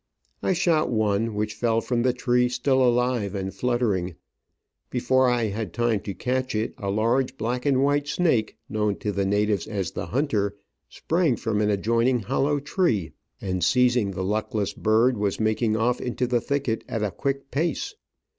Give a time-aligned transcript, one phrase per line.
[0.41, 4.15] I shot one, which fell from the tree still alive and fluttering;
[4.89, 9.11] before I had time to catch it a large black and white snake, known to
[9.11, 10.55] the natives as the *' Hunter,*'
[10.89, 16.25] sprang from an adjoining hollow tree, and, seizing the luckless bird, was making off into
[16.25, 17.93] the thicket at a quick pace.